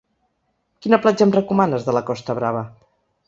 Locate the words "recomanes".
1.37-1.85